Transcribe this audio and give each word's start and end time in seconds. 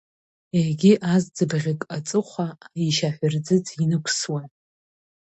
Егьи 0.61 0.93
азӡыбӷьык 1.13 1.81
аҵыхәа 1.95 2.47
ишьаҳәырӡыӡ 2.83 3.65
инықәсуан. 3.83 4.47